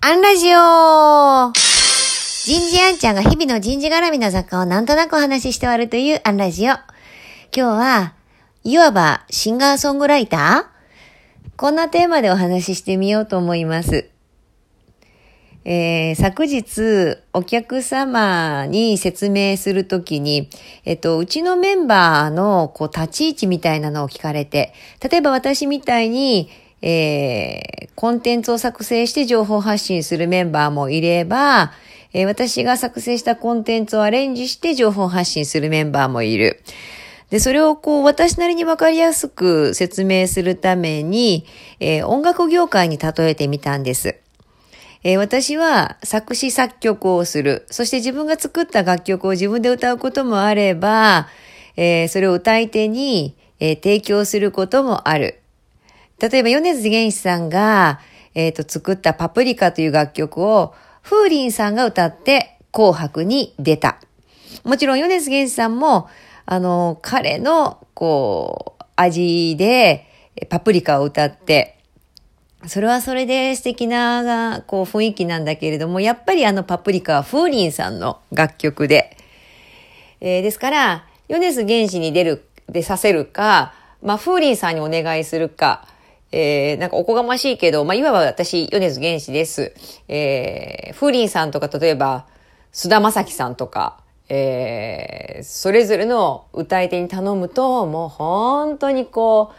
[0.00, 1.52] アンラジオ
[2.44, 6.74] 人事アンちゃんが日々の人事絡みの雑貨をなんとなくお話しして終わるというアンラジオ。
[6.74, 6.82] 今
[7.52, 8.14] 日は、
[8.62, 11.56] いわばシンガーソングライター？
[11.56, 14.10] こんなテーマでお話ししてみようと思います。
[15.64, 20.50] えー、昨日、お客様に説明するときに、
[20.84, 24.72] えっと、うちのメンバーの、こう、立ち位置みたいなのを聞かれて、
[25.10, 26.48] 例えば私みたいに、
[26.82, 31.72] えー、コンテンツを作成して情報発信するメンバーもいれば、
[32.12, 36.62] えー、私が作成したコンテンツをアレンジして情報発信するメンバーもいる。
[37.30, 41.44] で、それをこう、私なりにわかりやすく説明するために、
[41.80, 44.16] えー、音楽業界に例えてみたんです。
[45.02, 47.66] えー、私は作詞作曲をする。
[47.70, 51.28] そして自分が作った楽曲を自分で歌うこともあれば、
[51.76, 55.40] えー、それを歌い手に、えー、提供することもある。
[56.20, 58.00] 例えば、米津玄師さんが、
[58.34, 63.98] えっ、と、作ったパプリカという楽曲を、風鈴さんが歌って紅白に出た。
[64.64, 66.08] もちろん、米津玄師さんも、
[66.46, 70.06] あの、彼の、こう、味で、
[70.48, 71.78] パプリカを歌って、
[72.66, 79.16] それはそれで素敵な、こう、雰囲気なんだけれども、やっぱりあのパプリカは風鈴さんの楽曲で、
[80.20, 85.86] えー、ですから、米津玄師に出る、出させるか、まあ、風鈴さんにお願いするか、
[86.38, 89.72] えー、なんかおこがましいけど、まあ、いわば私、米津玄師です。
[90.06, 92.26] えー、風鈴さんとか、例えば、
[92.72, 99.54] 菅田正樹さんとか、えー、それぞれの歌い手に頼むと、もう本当にこう、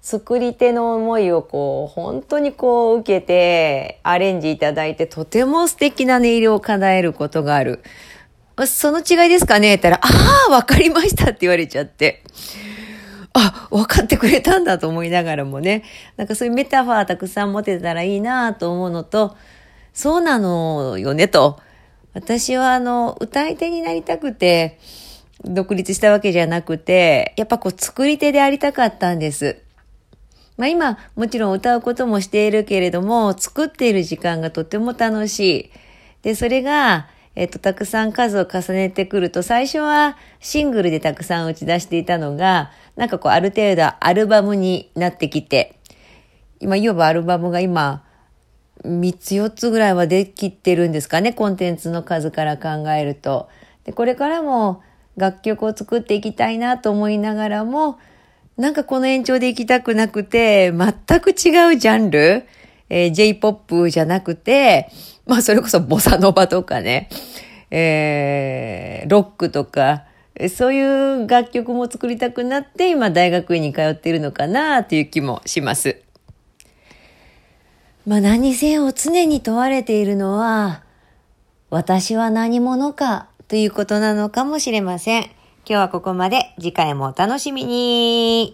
[0.00, 7.80] 作り手の思いをこう、本当にこう受けて、アレンジいただいて、とても素敵な音色を叶えることがある。
[8.66, 12.24] その違いですかねって言ったら、ああ、わかりましたって言われちゃって。
[13.34, 15.84] あ、分かってくれたんだと思いながらもね、
[16.16, 19.36] なんかそういうメタファーたくさん持てたらいいなと思うのと、
[19.94, 21.60] そうなのよねと。
[22.14, 24.78] 私はあの、歌い手になりたくて、
[25.44, 29.58] 独立したわけじゃなくて、やっぱこう作り手でありたかったんです。
[30.56, 35.70] まあ今、もちろん歌うこともしているけれども、作っている時間がとても楽しい。
[36.22, 45.76] で、それが、えっと、たくさん数を重ねてくると、最初はシングルでたくさん打ち出していたのが、なんかこう、ある程度アルバムになってきて、
[46.60, 48.04] 今、いわばアルバムが今、
[48.84, 53.48] 3つ4つぐらいはできてるんですかね、コンテンツの数から考えると。
[53.84, 54.82] で、これからも
[55.16, 57.98] 楽曲を作っていきたいなと思いながらも、
[58.58, 62.44] なんかこの延長で行きたくなくて、全く違うジャンル、
[62.94, 64.90] えー、J-POP じゃなくて、
[65.26, 67.08] まあそれこそボサノバとかね、
[67.70, 70.04] えー、ロックとか、
[70.54, 76.02] そういう楽曲も作りたくなって今大学院に通っているのかなという気もします。
[78.06, 80.82] まあ何せよ常に問われているのは、
[81.70, 85.22] 私は何者かということなのかもしれません。
[85.22, 85.32] 今
[85.64, 86.52] 日はここまで。
[86.58, 88.52] 次回もお楽しみに。